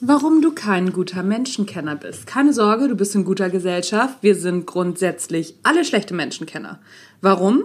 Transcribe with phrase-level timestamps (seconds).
[0.00, 2.28] Warum du kein guter Menschenkenner bist.
[2.28, 4.18] Keine Sorge, du bist in guter Gesellschaft.
[4.20, 6.78] Wir sind grundsätzlich alle schlechte Menschenkenner.
[7.20, 7.64] Warum?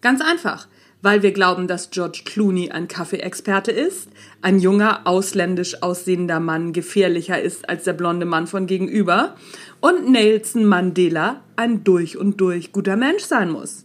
[0.00, 0.68] Ganz einfach.
[1.02, 4.08] Weil wir glauben, dass George Clooney ein Kaffeeexperte ist,
[4.40, 9.34] ein junger, ausländisch aussehender Mann gefährlicher ist als der blonde Mann von gegenüber
[9.80, 13.84] und Nelson Mandela ein durch und durch guter Mensch sein muss.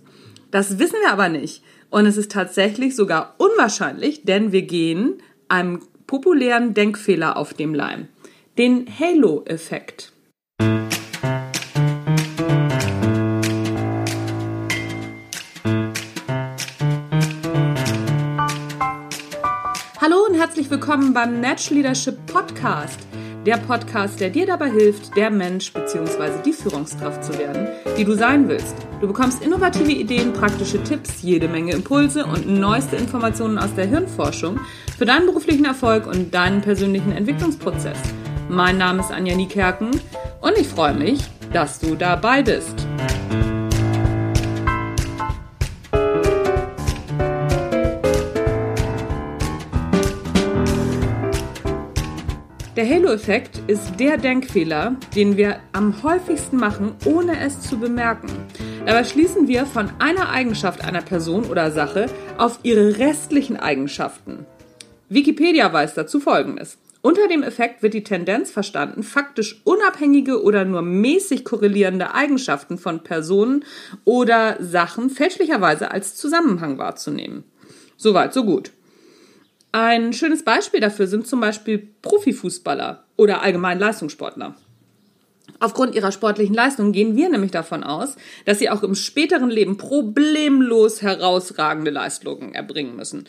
[0.51, 1.63] Das wissen wir aber nicht.
[1.89, 5.15] Und es ist tatsächlich sogar unwahrscheinlich, denn wir gehen
[5.47, 8.07] einem populären Denkfehler auf dem Leim,
[8.57, 10.11] den Halo-Effekt.
[20.01, 23.08] Hallo und herzlich willkommen beim Natch Leadership Podcast.
[23.45, 26.41] Der Podcast, der dir dabei hilft, der Mensch bzw.
[26.45, 28.75] die Führungskraft zu werden, die du sein willst.
[28.99, 34.59] Du bekommst innovative Ideen, praktische Tipps, jede Menge Impulse und neueste Informationen aus der Hirnforschung
[34.97, 37.97] für deinen beruflichen Erfolg und deinen persönlichen Entwicklungsprozess.
[38.49, 39.91] Mein Name ist Anja Niekerken
[40.41, 41.21] und ich freue mich,
[41.53, 42.88] dass du dabei bist.
[52.79, 58.29] Der Halo-Effekt ist der Denkfehler, den wir am häufigsten machen, ohne es zu bemerken.
[58.85, 62.05] Dabei schließen wir von einer Eigenschaft einer Person oder Sache
[62.37, 64.45] auf ihre restlichen Eigenschaften.
[65.09, 66.77] Wikipedia weiß dazu Folgendes.
[67.01, 73.03] Unter dem Effekt wird die Tendenz verstanden, faktisch unabhängige oder nur mäßig korrelierende Eigenschaften von
[73.03, 73.65] Personen
[74.05, 77.43] oder Sachen fälschlicherweise als Zusammenhang wahrzunehmen.
[77.97, 78.71] Soweit, so gut.
[79.71, 84.55] Ein schönes Beispiel dafür sind zum Beispiel Profifußballer oder allgemein Leistungssportler.
[85.59, 89.77] Aufgrund ihrer sportlichen Leistung gehen wir nämlich davon aus, dass sie auch im späteren Leben
[89.77, 93.25] problemlos herausragende Leistungen erbringen müssen.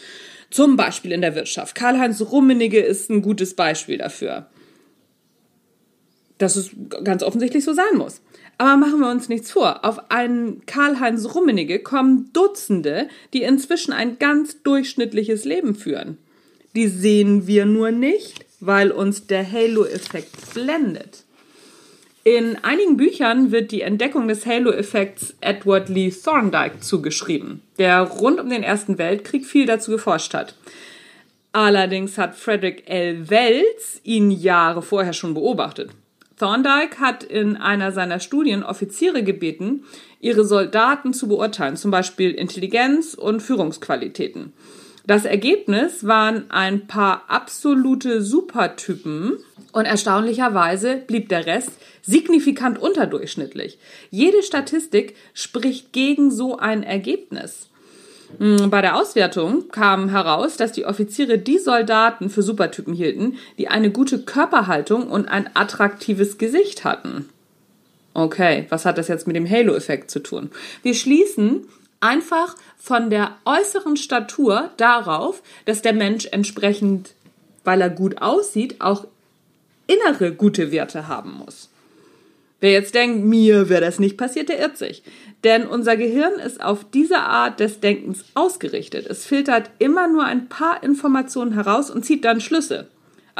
[0.50, 1.74] Zum Beispiel in der Wirtschaft.
[1.74, 4.46] Karl-Heinz Rummenigge ist ein gutes Beispiel dafür.
[6.38, 6.70] Dass es
[7.04, 8.22] ganz offensichtlich so sein muss.
[8.58, 9.84] Aber machen wir uns nichts vor.
[9.84, 16.18] Auf einen Karl-Heinz Rummenigge kommen Dutzende, die inzwischen ein ganz durchschnittliches Leben führen.
[16.76, 21.24] Die sehen wir nur nicht, weil uns der Halo-Effekt blendet.
[22.22, 28.50] In einigen Büchern wird die Entdeckung des Halo-Effekts Edward Lee Thorndike zugeschrieben, der rund um
[28.50, 30.54] den Ersten Weltkrieg viel dazu geforscht hat.
[31.52, 33.28] Allerdings hat Frederick L.
[33.30, 35.90] Wells ihn Jahre vorher schon beobachtet.
[36.38, 39.84] Thorndike hat in einer seiner Studien Offiziere gebeten,
[40.20, 44.52] ihre Soldaten zu beurteilen, zum Beispiel Intelligenz und Führungsqualitäten.
[45.06, 49.38] Das Ergebnis waren ein paar absolute Supertypen
[49.72, 51.70] und erstaunlicherweise blieb der Rest
[52.02, 53.78] signifikant unterdurchschnittlich.
[54.10, 57.68] Jede Statistik spricht gegen so ein Ergebnis.
[58.38, 63.68] Hm, bei der Auswertung kam heraus, dass die Offiziere die Soldaten für Supertypen hielten, die
[63.68, 67.28] eine gute Körperhaltung und ein attraktives Gesicht hatten.
[68.12, 70.50] Okay, was hat das jetzt mit dem Halo-Effekt zu tun?
[70.82, 71.66] Wir schließen
[72.00, 77.14] einfach von der äußeren Statur darauf, dass der Mensch entsprechend,
[77.64, 79.06] weil er gut aussieht, auch
[79.86, 81.68] innere gute Werte haben muss.
[82.60, 85.02] Wer jetzt denkt, mir wäre das nicht passiert, der irrt sich.
[85.44, 89.06] Denn unser Gehirn ist auf diese Art des Denkens ausgerichtet.
[89.06, 92.88] Es filtert immer nur ein paar Informationen heraus und zieht dann Schlüsse.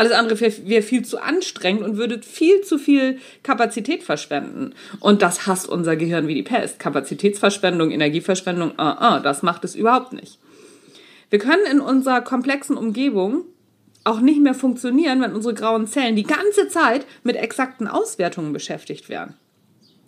[0.00, 4.72] Alles andere wäre viel zu anstrengend und würde viel zu viel Kapazität verschwenden.
[4.98, 6.78] Und das hasst unser Gehirn wie die Pest.
[6.78, 10.38] Kapazitätsverschwendung, Energieverschwendung, uh, uh, das macht es überhaupt nicht.
[11.28, 13.44] Wir können in unserer komplexen Umgebung
[14.02, 19.10] auch nicht mehr funktionieren, wenn unsere grauen Zellen die ganze Zeit mit exakten Auswertungen beschäftigt
[19.10, 19.34] wären.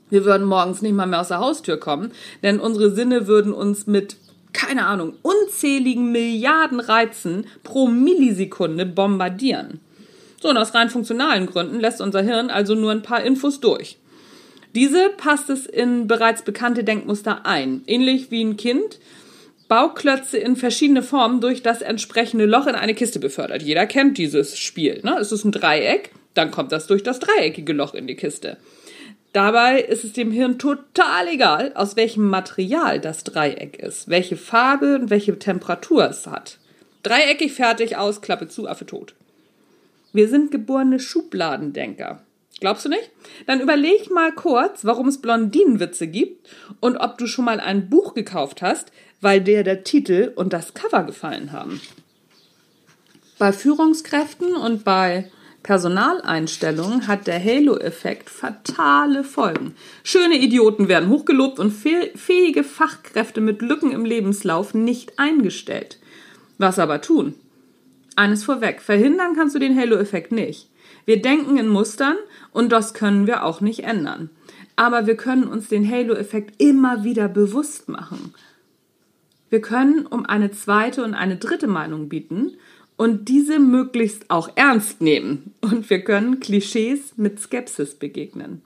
[0.09, 3.87] Wir würden morgens nicht mal mehr aus der Haustür kommen, denn unsere Sinne würden uns
[3.87, 4.17] mit
[4.53, 9.81] keine Ahnung, unzähligen Milliarden Reizen pro Millisekunde bombardieren.
[10.41, 13.99] So, und aus rein funktionalen Gründen lässt unser Hirn also nur ein paar Infos durch.
[14.75, 18.99] Diese passt es in bereits bekannte Denkmuster ein, ähnlich wie ein Kind
[19.69, 23.63] Bauklötze in verschiedene Formen durch das entsprechende Loch in eine Kiste befördert.
[23.63, 25.01] Jeder kennt dieses Spiel.
[25.03, 25.17] Ne?
[25.19, 28.59] Es ist ein Dreieck, dann kommt das durch das dreieckige Loch in die Kiste.
[29.33, 34.97] Dabei ist es dem Hirn total egal, aus welchem Material das Dreieck ist, welche Farbe
[34.97, 36.59] und welche Temperatur es hat.
[37.03, 39.15] Dreieckig fertig aus, Klappe zu, Affe tot.
[40.13, 42.23] Wir sind geborene Schubladendenker.
[42.61, 43.11] Glaubst du nicht?
[43.47, 46.49] Dann überleg mal kurz, warum es Blondinenwitze gibt
[46.81, 48.93] und ob du schon mal ein Buch gekauft hast,
[49.23, 51.81] weil dir der Titel und das Cover gefallen haben.
[53.39, 55.31] Bei Führungskräften und bei
[55.63, 59.75] Personaleinstellungen hat der Halo-Effekt fatale Folgen.
[60.03, 65.99] Schöne Idioten werden hochgelobt und fähige Fachkräfte mit Lücken im Lebenslauf nicht eingestellt.
[66.59, 67.35] Was aber tun?
[68.17, 70.69] Eines vorweg, verhindern kannst du den Halo-Effekt nicht.
[71.05, 72.17] Wir denken in Mustern
[72.53, 74.31] und das können wir auch nicht ändern.
[74.77, 78.35] Aber wir können uns den Halo-Effekt immer wieder bewusst machen.
[79.49, 82.53] Wir können um eine zweite und eine dritte Meinung bieten
[83.03, 85.55] und diese möglichst auch ernst nehmen.
[85.61, 88.63] Und wir können Klischees mit Skepsis begegnen.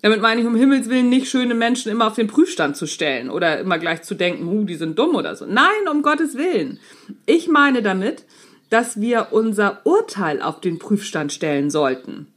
[0.00, 3.30] Damit meine ich um Himmels Willen nicht schöne Menschen immer auf den Prüfstand zu stellen
[3.30, 5.44] oder immer gleich zu denken, uh, die sind dumm oder so.
[5.44, 6.78] Nein, um Gottes Willen.
[7.26, 8.26] Ich meine damit,
[8.70, 12.28] dass wir unser Urteil auf den Prüfstand stellen sollten.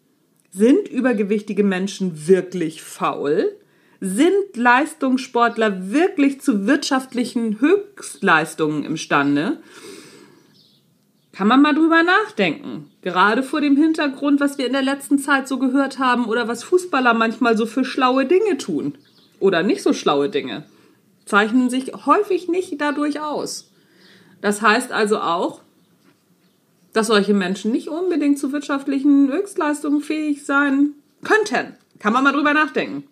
[0.50, 3.56] Sind übergewichtige Menschen wirklich faul?
[4.00, 9.60] Sind Leistungssportler wirklich zu wirtschaftlichen Höchstleistungen imstande?
[11.33, 12.92] Kann man mal drüber nachdenken.
[13.01, 16.63] Gerade vor dem Hintergrund, was wir in der letzten Zeit so gehört haben oder was
[16.63, 18.95] Fußballer manchmal so für schlaue Dinge tun.
[19.39, 20.66] Oder nicht so schlaue Dinge.
[21.25, 23.72] Zeichnen sich häufig nicht dadurch aus.
[24.42, 25.62] Das heißt also auch,
[26.94, 30.92] dass solche Menschen nicht unbedingt zu wirtschaftlichen Höchstleistungen fähig sein
[31.24, 31.75] könnten.
[32.00, 33.04] Kann man mal drüber nachdenken.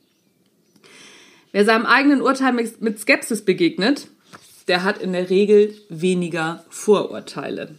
[1.52, 4.08] Wer seinem eigenen Urteil mit Skepsis begegnet,
[4.68, 7.76] der hat in der Regel weniger Vorurteile.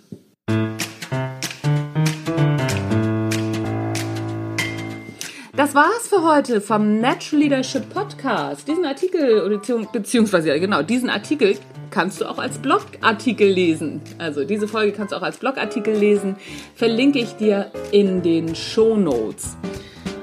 [5.60, 8.66] Das war's für heute vom Natural Leadership Podcast.
[8.66, 9.60] Diesen Artikel,
[9.92, 11.58] beziehungsweise, genau, diesen Artikel
[11.90, 14.00] kannst du auch als Blogartikel lesen.
[14.18, 16.36] Also diese Folge kannst du auch als Blogartikel lesen.
[16.74, 19.56] Verlinke ich dir in den Show Notes.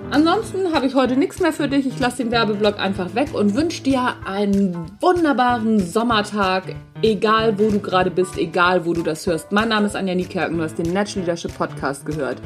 [0.09, 1.86] Ansonsten habe ich heute nichts mehr für dich.
[1.86, 7.80] Ich lasse den Werbeblock einfach weg und wünsche dir einen wunderbaren Sommertag, egal wo du
[7.80, 9.51] gerade bist, egal wo du das hörst.
[9.51, 12.38] Mein Name ist Anja Niekerken, du hast den Natural Leadership Podcast gehört.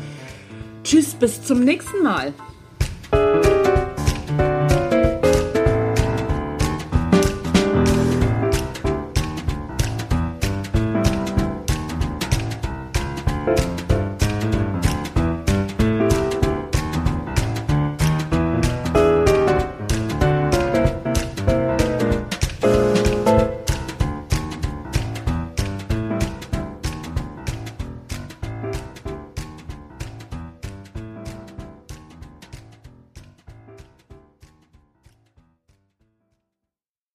[0.84, 2.34] Tschüss, bis zum nächsten Mal.